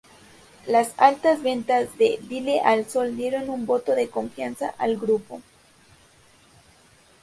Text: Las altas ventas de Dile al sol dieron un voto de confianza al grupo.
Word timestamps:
Las 0.65 0.95
altas 0.97 1.43
ventas 1.43 1.95
de 1.99 2.17
Dile 2.27 2.59
al 2.61 2.89
sol 2.89 3.15
dieron 3.15 3.51
un 3.51 3.67
voto 3.67 3.93
de 3.93 4.09
confianza 4.09 4.69
al 4.79 4.97
grupo. 4.97 5.43